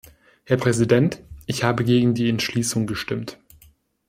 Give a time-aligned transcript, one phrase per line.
[0.45, 3.37] Herr Präsident, ich habe gegen die Entschließung gestimmt.